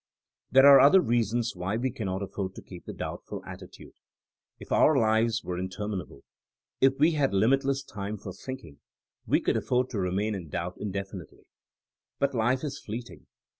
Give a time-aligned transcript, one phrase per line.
[0.51, 3.93] /' There are other reasons why we cannot af ford to keep the doubtful attitude.
[4.59, 6.23] If our lives were interminable,
[6.79, 8.79] if we had limitless time for thinking,
[9.27, 11.43] we could afford to remain in doubt in definitely.
[12.17, 13.27] But life is fleeting.